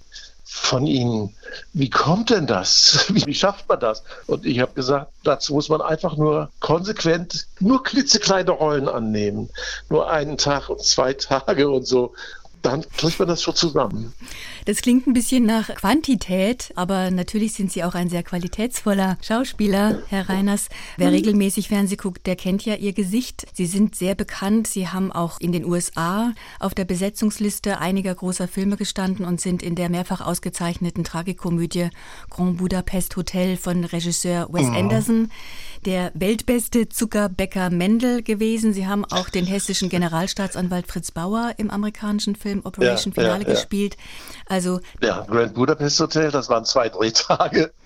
von 0.53 0.86
Ihnen. 0.86 1.34
Wie 1.72 1.89
kommt 1.89 2.29
denn 2.29 2.46
das? 2.46 3.05
Wie 3.13 3.34
schafft 3.34 3.70
man 3.70 3.79
das? 3.79 4.03
Und 4.27 4.46
ich 4.46 4.60
habe 4.60 4.74
gesagt, 4.74 5.10
dazu 5.24 5.53
muss 5.53 5.70
man 5.70 5.81
einfach 5.81 6.17
nur 6.17 6.50
konsequent 6.60 7.48
nur 7.62 7.84
klitzekleine 7.84 8.51
Rollen 8.51 8.89
annehmen. 8.89 9.50
Nur 9.88 10.12
einen 10.12 10.38
Tag 10.38 10.67
und 10.67 10.84
zwei 10.84 11.13
Tage 11.13 11.70
und 11.70 11.88
so 11.88 12.13
dann 12.62 12.86
kriegt 12.98 13.20
man 13.20 13.27
das 13.27 13.41
schon 13.41 13.56
zusammen. 13.56 14.13
Das 14.65 14.82
klingt 14.82 15.08
ein 15.08 15.13
bisschen 15.13 15.46
nach 15.46 15.74
Quantität, 15.75 16.72
aber 16.75 17.12
natürlich 17.12 17.53
sind 17.53 17.72
Sie 17.72 17.84
auch 17.84 17.96
ein 17.96 18.10
sehr 18.10 18.24
qualitätsvoller 18.24 19.18
Schauspieler, 19.22 20.01
Herr 20.08 20.30
Reiners. 20.30 20.70
Wer 20.98 21.08
mhm. 21.08 21.15
regelmäßig 21.15 21.68
Fernseh 21.68 21.96
guckt, 21.96 22.27
der 22.27 22.36
kennt 22.36 22.65
ja 22.65 22.75
Ihr 22.75 22.94
Gesicht. 22.94 23.48
Sie 23.53 23.65
sind 23.65 23.96
sehr 23.96 24.15
bekannt. 24.15 24.68
Sie 24.68 24.88
haben 24.88 25.12
auch 25.12 25.39
in 25.39 25.51
den 25.51 25.65
USA 25.65 26.34
auf 26.60 26.74
der 26.74 26.86
Besetzungsliste 26.86 27.80
einiger 27.80 28.13
großer 28.13 28.48
Filme 28.48 28.77
gestanden 28.77 29.25
und 29.25 29.41
sind 29.41 29.63
in 29.63 29.75
der 29.75 29.89
mehrfach 29.89 30.22
ausgezeichneten 30.22 31.03
Tragikomödie 31.03 31.89
Grand 32.30 32.58
Budapest 32.58 33.15
Hotel 33.15 33.58
von 33.58 33.84
Regisseur 33.84 34.48
Wes 34.51 34.68
mhm. 34.68 34.75
Anderson 34.75 35.32
der 35.85 36.11
weltbeste 36.13 36.89
Zuckerbäcker 36.89 37.69
Mendel 37.69 38.21
gewesen. 38.23 38.73
Sie 38.73 38.88
haben 38.88 39.05
auch 39.05 39.29
den 39.29 39.45
hessischen 39.45 39.89
Generalstaatsanwalt 39.89 40.88
Fritz 40.88 41.11
Bauer 41.11 41.53
im 41.57 41.69
amerikanischen 41.69 42.35
Film 42.35 42.61
Operation 42.63 43.13
ja, 43.15 43.21
Finale 43.21 43.43
ja, 43.43 43.50
ja. 43.50 43.55
gespielt. 43.55 43.97
Also 44.47 44.79
ja, 45.01 45.25
Grand 45.27 45.53
Budapest 45.53 46.00
Hotel, 46.00 46.31
das 46.31 46.50
waren 46.50 46.65
zwei 46.65 46.89
Drehtage. 46.89 47.71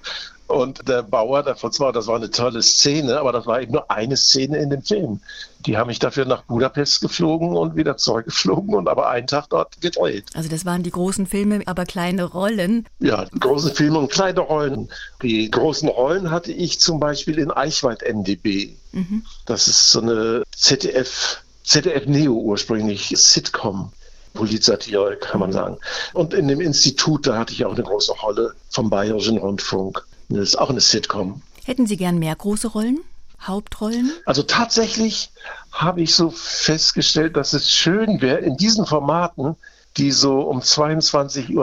Und 0.48 0.88
der 0.88 1.02
Bauer, 1.02 1.42
der 1.42 1.56
von 1.56 1.72
zwar, 1.72 1.92
das 1.92 2.06
war 2.06 2.18
eine 2.18 2.30
tolle 2.30 2.62
Szene, 2.62 3.20
aber 3.20 3.32
das 3.32 3.48
war 3.48 3.62
eben 3.62 3.74
nur 3.74 3.90
eine 3.90 4.16
Szene 4.16 4.58
in 4.60 4.70
dem 4.70 4.84
Film. 4.84 5.20
Die 5.66 5.76
haben 5.76 5.88
mich 5.88 5.98
dafür 5.98 6.26
nach 6.26 6.44
Budapest 6.44 7.02
geflogen 7.02 7.58
und 7.58 7.76
wieder 7.76 7.98
zurückgeflogen 7.98 8.76
und 8.76 8.88
aber 8.88 9.10
einen 9.10 9.26
Tag 9.26 9.48
dort 9.50 9.82
gedreht. 9.82 10.26
Also 10.36 10.48
das 10.48 10.64
waren 10.64 10.84
die 10.84 10.92
großen 10.92 11.26
Filme, 11.26 11.62
aber 11.66 11.86
kleine 11.86 12.26
Rollen. 12.26 12.86
Ja, 13.00 13.26
große 13.40 13.74
Filme 13.74 13.98
und 13.98 14.12
kleine 14.12 14.42
Rollen. 14.42 14.90
Die 15.24 15.50
großen 15.50 15.90
Rollen 15.90 16.30
hatte 16.30 16.52
ich 16.52 16.80
zum 16.80 17.00
Beispiel 17.00 17.40
in 17.40 17.50
Eichwald 17.50 18.04
NDB. 18.04 18.76
Mhm. 18.92 19.24
Das 19.48 19.68
ist 19.68 19.90
so 19.90 20.02
eine 20.02 20.44
ZDF, 20.56 21.42
ZDF 21.64 22.06
Neo 22.06 22.34
ursprünglich 22.34 23.14
Sitcom. 23.16 23.92
Polizatire, 24.36 25.18
kann 25.18 25.40
man 25.40 25.52
sagen. 25.52 25.78
Und 26.14 26.36
in 26.36 26.48
dem 26.48 26.62
Institut, 26.62 27.26
da 27.26 27.40
hatte 27.40 27.54
ich 27.54 27.66
auch 27.66 27.74
eine 27.74 27.84
große 27.84 28.12
Rolle 28.14 28.54
vom 28.70 28.92
Bayerischen 28.92 29.40
Rundfunk. 29.40 30.06
Das 30.30 30.50
ist 30.50 30.60
auch 30.60 30.70
eine 30.70 30.82
Sitcom. 30.82 31.42
Hätten 31.64 31.88
Sie 31.88 31.98
gern 31.98 32.20
mehr 32.20 32.36
große 32.36 32.68
Rollen? 32.68 33.00
Hauptrollen? 33.42 34.12
Also 34.26 34.44
tatsächlich 34.44 35.32
habe 35.72 36.02
ich 36.02 36.14
so 36.16 36.30
festgestellt, 36.30 37.36
dass 37.36 37.54
es 37.54 37.72
schön 37.72 38.22
wäre, 38.22 38.40
in 38.40 38.58
diesen 38.58 38.86
Formaten, 38.86 39.56
die 39.98 40.12
so 40.12 40.42
um 40.42 40.60
22.30 40.60 41.56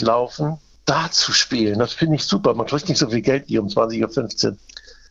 Uhr 0.00 0.06
laufen, 0.06 0.58
da 0.84 1.10
zu 1.10 1.32
spielen. 1.32 1.78
Das 1.78 1.92
finde 1.92 2.16
ich 2.16 2.24
super. 2.24 2.54
Man 2.54 2.66
kriegt 2.66 2.88
nicht 2.88 2.98
so 2.98 3.08
viel 3.08 3.22
Geld 3.22 3.48
wie 3.48 3.58
um 3.58 3.68
20.15 3.68 4.46
Uhr. 4.46 4.56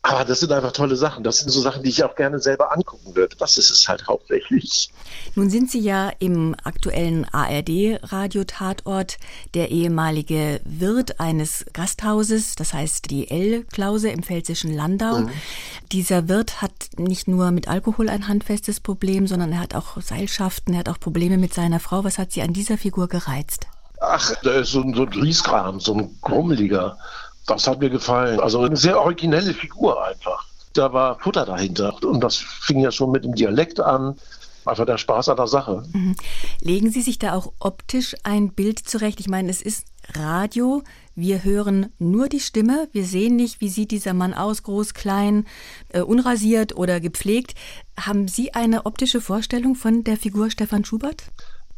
Aber 0.04 0.26
das 0.26 0.40
sind 0.40 0.52
einfach 0.52 0.72
tolle 0.72 0.96
Sachen. 0.96 1.24
Das 1.24 1.40
sind 1.40 1.52
so 1.52 1.62
Sachen, 1.62 1.84
die 1.84 1.90
ich 1.90 2.04
auch 2.04 2.16
gerne 2.16 2.40
selber 2.40 2.74
angucken 2.74 3.16
würde. 3.16 3.36
Das 3.36 3.60
ist 3.60 3.70
es 3.70 3.88
halt 3.88 4.08
hauptsächlich. 4.08 4.92
Nun 5.36 5.52
sind 5.52 5.70
Sie 5.70 5.80
ja 5.80 6.12
im 6.18 6.56
aktuellen 6.64 7.26
ARD-Radio-Tatort 7.32 9.20
der 9.54 9.70
ehemalige 9.70 10.60
Wirt 10.66 11.20
eines 11.20 11.66
Gasthauses, 11.74 12.56
das 12.56 12.74
heißt 12.74 13.12
die 13.12 13.30
L-Klause 13.30 14.10
im 14.10 14.24
pfälzischen 14.24 14.74
Landau. 14.74 15.20
Mhm. 15.20 15.30
Dieser 15.92 16.28
Wirt 16.28 16.64
hat 16.64 16.74
nicht 16.98 17.28
nur 17.28 17.52
mit 17.52 17.68
Alkohol 17.68 18.10
ein 18.10 18.28
handfestes 18.28 18.80
Problem, 18.80 19.28
sondern 19.28 19.52
er 19.52 19.60
hat 19.60 19.76
auch 19.76 20.02
Seilschaften, 20.02 20.74
er 20.74 20.80
hat 20.80 20.90
auch 20.90 21.00
Probleme 21.00 21.38
mit 21.38 21.54
seiner 21.54 21.80
Frau. 21.80 22.04
Was 22.04 22.18
hat 22.18 22.32
Sie 22.32 22.42
an 22.42 22.54
dieser 22.54 22.80
Figur 22.80 23.08
gereizt? 23.08 23.68
Ach, 24.02 24.34
da 24.42 24.54
ist 24.54 24.72
so 24.72 24.82
ein, 24.82 24.96
so 24.96 25.04
ein 25.04 25.12
Grieskram, 25.12 25.80
so 25.80 25.94
ein 25.94 26.18
Grummeliger. 26.22 26.98
Das 27.48 27.68
hat 27.68 27.80
mir 27.80 27.90
gefallen. 27.90 28.40
Also 28.40 28.62
eine 28.62 28.78
sehr 28.78 29.00
originelle 29.00 29.54
Figur 29.54 30.04
einfach. 30.04 30.46
Da 30.74 30.94
war 30.94 31.20
Futter 31.20 31.46
dahinter. 31.46 31.94
Und 32.04 32.22
das 32.22 32.38
fing 32.38 32.80
ja 32.80 32.92
schon 32.92 33.12
mit 33.12 33.24
dem 33.26 33.36
Dialekt 33.36 33.80
an. 33.80 34.16
Einfach 34.64 34.86
der 34.86 35.00
Spaß 35.00 35.30
an 35.30 35.38
der 35.38 35.48
Sache. 35.48 35.84
Mhm. 35.92 36.16
Legen 36.62 36.92
Sie 36.92 37.02
sich 37.02 37.18
da 37.18 37.34
auch 37.34 37.52
optisch 37.60 38.16
ein 38.24 38.54
Bild 38.54 38.78
zurecht? 38.78 39.20
Ich 39.20 39.28
meine, 39.28 39.50
es 39.50 39.62
ist 39.62 39.88
Radio. 40.14 40.84
Wir 41.16 41.44
hören 41.44 41.92
nur 41.98 42.30
die 42.30 42.40
Stimme. 42.40 42.88
Wir 42.92 43.04
sehen 43.04 43.36
nicht, 43.36 43.60
wie 43.60 43.70
sieht 43.70 43.92
dieser 43.92 44.14
Mann 44.14 44.36
aus, 44.36 44.62
groß, 44.64 44.94
klein, 44.94 45.46
äh, 45.90 46.02
unrasiert 46.02 46.76
oder 46.76 47.00
gepflegt. 47.00 47.56
Haben 48.00 48.28
Sie 48.28 48.54
eine 48.54 48.86
optische 48.86 49.20
Vorstellung 49.20 49.76
von 49.76 50.04
der 50.04 50.18
Figur 50.18 50.52
Stefan 50.52 50.86
Schubert? 50.86 51.24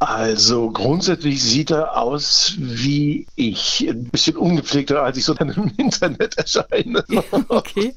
Also 0.06 0.70
grundsätzlich 0.70 1.42
sieht 1.42 1.72
er 1.72 1.98
aus 1.98 2.56
wie 2.58 3.26
ich. 3.36 3.88
Ein 3.88 4.06
bisschen 4.06 4.36
ungepflegter, 4.36 5.02
als 5.02 5.18
ich 5.18 5.26
so 5.26 5.34
dann 5.34 5.50
im 5.50 5.72
Internet 5.78 6.38
erscheine. 6.38 7.04
Okay. 7.48 7.94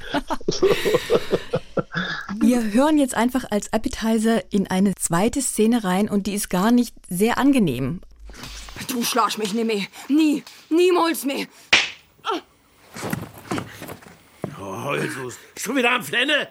Wir 2.40 2.72
hören 2.72 2.98
jetzt 2.98 3.14
einfach 3.14 3.44
als 3.50 3.72
Appetizer 3.72 4.42
in 4.52 4.66
eine 4.66 4.94
zweite 4.94 5.40
Szene 5.40 5.84
rein 5.84 6.08
und 6.08 6.26
die 6.26 6.34
ist 6.34 6.50
gar 6.50 6.70
nicht 6.70 6.94
sehr 7.08 7.38
angenehm. 7.38 8.00
Du 8.88 9.02
schlagst 9.02 9.38
mich 9.38 9.54
nicht 9.54 9.66
mehr. 9.66 9.86
Nie. 10.08 10.42
Niemals 10.68 11.24
mehr. 11.24 11.46
Oh, 14.60 14.90
also, 14.90 15.32
schon 15.56 15.76
wieder 15.76 15.92
am 15.92 16.02
Flenne? 16.02 16.48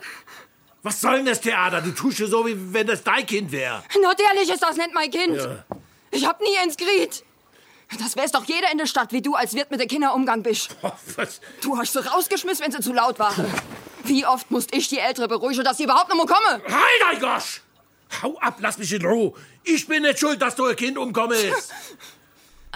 Was 0.85 1.01
soll 1.01 1.15
denn 1.15 1.25
das 1.25 1.41
Theater? 1.41 1.81
Du 1.81 1.89
tust 1.89 2.19
ja 2.19 2.27
so, 2.27 2.45
wie 2.45 2.55
wenn 2.71 2.85
das 2.85 3.03
dein 3.03 3.25
Kind 3.25 3.51
wäre. 3.51 3.83
Natürlich 4.03 4.51
ist 4.51 4.61
das 4.61 4.77
nicht 4.77 4.93
mein 4.93 5.09
Kind. 5.09 5.35
Ja. 5.35 5.65
Ich 6.11 6.27
hab 6.27 6.39
nie 6.39 6.55
ins 6.63 6.77
Gried. 6.77 7.23
Das 7.99 8.15
wär's 8.15 8.31
doch 8.31 8.45
jeder 8.45 8.71
in 8.71 8.77
der 8.77 8.85
Stadt, 8.85 9.11
wie 9.11 9.23
du 9.23 9.33
als 9.33 9.55
Wirt 9.55 9.71
mit 9.71 9.79
den 9.79 9.87
Kindern 9.87 10.11
umgang 10.11 10.43
bist. 10.43 10.75
Oh, 10.83 10.91
was? 11.15 11.41
Du 11.61 11.75
hast 11.75 11.93
sie 11.93 12.05
rausgeschmissen, 12.05 12.63
wenn 12.63 12.71
sie 12.71 12.81
zu 12.81 12.93
laut 12.93 13.17
waren. 13.17 13.51
Wie 14.03 14.27
oft 14.27 14.51
musste 14.51 14.77
ich 14.77 14.87
die 14.87 14.99
Ältere 14.99 15.27
beruhigen, 15.27 15.63
dass 15.63 15.77
sie 15.77 15.85
überhaupt 15.85 16.09
noch 16.09 16.17
mal 16.17 16.27
komme? 16.27 16.61
Halt, 16.63 17.01
dein 17.01 17.19
Gosch! 17.19 17.61
Hau 18.21 18.37
ab, 18.37 18.57
lass 18.59 18.77
mich 18.77 18.93
in 18.93 19.03
Ruhe. 19.03 19.33
Ich 19.63 19.87
bin 19.87 20.03
nicht 20.03 20.19
schuld, 20.19 20.39
dass 20.39 20.55
du 20.55 20.65
ein 20.65 20.75
Kind 20.75 20.99
umkommst. 20.99 21.33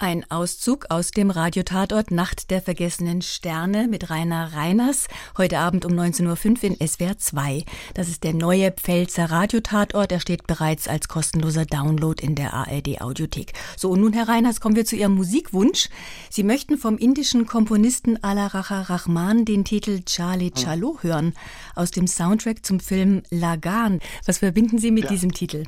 Ein 0.02 0.24
Auszug 0.30 0.86
aus 0.88 1.10
dem 1.10 1.30
Radiotatort 1.30 2.10
Nacht 2.10 2.50
der 2.50 2.62
vergessenen 2.62 3.20
Sterne 3.20 3.86
mit 3.86 4.08
Rainer 4.08 4.54
Reiners. 4.54 5.08
Heute 5.36 5.58
Abend 5.58 5.84
um 5.84 5.92
19.05 5.92 6.46
Uhr 6.46 6.64
in 6.70 6.88
SWR 6.88 7.18
2. 7.18 7.64
Das 7.92 8.08
ist 8.08 8.24
der 8.24 8.32
neue 8.32 8.72
Pfälzer 8.72 9.26
Radiotatort. 9.26 10.10
Er 10.10 10.20
steht 10.20 10.46
bereits 10.46 10.88
als 10.88 11.08
kostenloser 11.08 11.66
Download 11.66 12.24
in 12.24 12.34
der 12.34 12.54
ARD 12.54 13.02
Audiothek. 13.02 13.52
So, 13.76 13.90
und 13.90 14.00
nun, 14.00 14.14
Herr 14.14 14.26
Reiners, 14.26 14.62
kommen 14.62 14.74
wir 14.74 14.86
zu 14.86 14.96
Ihrem 14.96 15.16
Musikwunsch. 15.16 15.90
Sie 16.30 16.44
möchten 16.44 16.78
vom 16.78 16.96
indischen 16.96 17.44
Komponisten 17.44 18.24
Alaracha 18.24 18.80
Rahman 18.80 19.44
den 19.44 19.66
Titel 19.66 20.00
Charlie 20.06 20.52
Chalo 20.52 20.96
hören 21.02 21.34
aus 21.74 21.90
dem 21.90 22.06
Soundtrack 22.06 22.64
zum 22.64 22.80
Film 22.80 23.22
Lagan. 23.28 24.00
Was 24.24 24.38
verbinden 24.38 24.78
Sie 24.78 24.92
mit 24.92 25.04
ja. 25.04 25.10
diesem 25.10 25.34
Titel? 25.34 25.64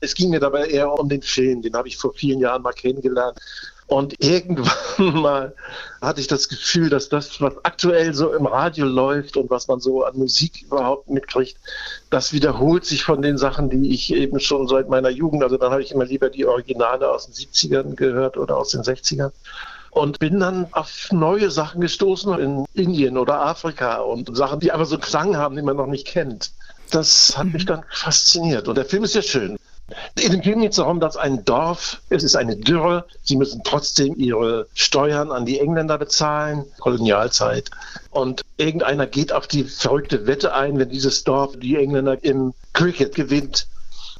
Es 0.00 0.14
ging 0.14 0.30
mir 0.30 0.40
dabei 0.40 0.66
eher 0.66 0.92
um 0.92 1.08
den 1.08 1.22
Film, 1.22 1.62
den 1.62 1.74
habe 1.74 1.88
ich 1.88 1.96
vor 1.96 2.12
vielen 2.14 2.40
Jahren 2.40 2.62
mal 2.62 2.72
kennengelernt. 2.72 3.38
Und 3.86 4.14
irgendwann 4.24 5.20
mal 5.20 5.54
hatte 6.00 6.20
ich 6.20 6.28
das 6.28 6.48
Gefühl, 6.48 6.88
dass 6.88 7.08
das, 7.08 7.40
was 7.40 7.54
aktuell 7.64 8.14
so 8.14 8.32
im 8.32 8.46
Radio 8.46 8.86
läuft 8.86 9.36
und 9.36 9.50
was 9.50 9.68
man 9.68 9.80
so 9.80 10.04
an 10.04 10.16
Musik 10.16 10.62
überhaupt 10.62 11.10
mitkriegt, 11.10 11.56
das 12.08 12.32
wiederholt 12.32 12.84
sich 12.84 13.02
von 13.02 13.20
den 13.20 13.36
Sachen, 13.36 13.68
die 13.68 13.92
ich 13.92 14.12
eben 14.14 14.38
schon 14.40 14.68
seit 14.68 14.88
meiner 14.88 15.10
Jugend, 15.10 15.42
also 15.42 15.56
dann 15.56 15.72
habe 15.72 15.82
ich 15.82 15.92
immer 15.92 16.04
lieber 16.04 16.30
die 16.30 16.46
Originale 16.46 17.10
aus 17.10 17.26
den 17.26 17.34
70ern 17.34 17.96
gehört 17.96 18.36
oder 18.36 18.56
aus 18.56 18.70
den 18.70 18.82
60ern 18.82 19.32
und 19.90 20.18
bin 20.20 20.38
dann 20.38 20.68
auf 20.72 21.08
neue 21.10 21.50
Sachen 21.50 21.80
gestoßen 21.80 22.38
in 22.38 22.64
Indien 22.74 23.18
oder 23.18 23.44
Afrika 23.44 23.96
und 23.96 24.34
Sachen, 24.36 24.60
die 24.60 24.70
einfach 24.72 24.86
so 24.86 24.98
Klang 24.98 25.36
haben, 25.36 25.56
die 25.56 25.62
man 25.62 25.76
noch 25.76 25.86
nicht 25.86 26.06
kennt. 26.06 26.52
Das 26.90 27.36
hat 27.36 27.46
mich 27.46 27.64
mhm. 27.64 27.68
dann 27.68 27.84
fasziniert. 27.90 28.68
Und 28.68 28.76
der 28.76 28.84
Film 28.84 29.04
ist 29.04 29.14
ja 29.14 29.22
schön. 29.22 29.56
In 30.20 30.32
dem 30.32 30.42
Film 30.42 30.60
geht 30.60 30.70
es 30.70 30.76
darum, 30.76 31.00
dass 31.00 31.16
ein 31.16 31.44
Dorf, 31.44 32.00
es 32.10 32.22
ist 32.22 32.36
eine 32.36 32.56
Dürre, 32.56 33.06
sie 33.22 33.34
müssen 33.34 33.62
trotzdem 33.64 34.14
ihre 34.16 34.68
Steuern 34.72 35.32
an 35.32 35.46
die 35.46 35.58
Engländer 35.58 35.98
bezahlen, 35.98 36.64
Kolonialzeit. 36.78 37.70
Und 38.10 38.42
irgendeiner 38.56 39.06
geht 39.06 39.32
auf 39.32 39.48
die 39.48 39.64
verrückte 39.64 40.26
Wette 40.28 40.54
ein, 40.54 40.78
wenn 40.78 40.90
dieses 40.90 41.24
Dorf 41.24 41.58
die 41.58 41.76
Engländer 41.76 42.22
im 42.22 42.54
Cricket 42.72 43.16
gewinnt, 43.16 43.66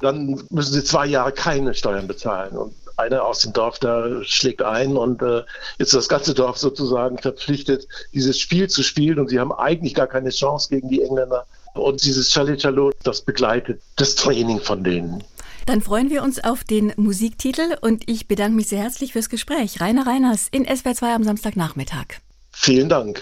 dann 0.01 0.43
müssen 0.49 0.73
sie 0.73 0.83
zwei 0.83 1.05
Jahre 1.05 1.31
keine 1.31 1.73
Steuern 1.73 2.07
bezahlen. 2.07 2.57
Und 2.57 2.73
einer 2.97 3.23
aus 3.23 3.39
dem 3.39 3.53
Dorf 3.53 3.79
da 3.79 4.23
schlägt 4.23 4.61
ein 4.61 4.97
und 4.97 5.21
äh, 5.21 5.43
jetzt 5.77 5.93
das 5.93 6.09
ganze 6.09 6.33
Dorf 6.33 6.57
sozusagen 6.57 7.17
verpflichtet, 7.17 7.87
dieses 8.13 8.39
Spiel 8.39 8.69
zu 8.69 8.83
spielen 8.83 9.19
und 9.19 9.29
sie 9.29 9.39
haben 9.39 9.51
eigentlich 9.51 9.95
gar 9.95 10.07
keine 10.07 10.29
Chance 10.29 10.69
gegen 10.69 10.89
die 10.89 11.01
Engländer. 11.01 11.45
Und 11.73 12.03
dieses 12.03 12.31
Chalot, 12.31 12.95
das 13.03 13.21
begleitet 13.21 13.81
das 13.95 14.15
Training 14.15 14.59
von 14.59 14.83
denen. 14.83 15.23
Dann 15.65 15.81
freuen 15.81 16.09
wir 16.09 16.23
uns 16.23 16.43
auf 16.43 16.63
den 16.63 16.91
Musiktitel 16.97 17.77
und 17.81 18.09
ich 18.09 18.27
bedanke 18.27 18.55
mich 18.55 18.67
sehr 18.67 18.79
herzlich 18.79 19.13
fürs 19.13 19.29
Gespräch. 19.29 19.79
Rainer 19.79 20.07
Reiners 20.07 20.47
in 20.51 20.65
SWR 20.65 20.95
2 20.95 21.15
am 21.15 21.23
Samstagnachmittag. 21.23 22.19
Vielen 22.51 22.89
Dank. 22.89 23.21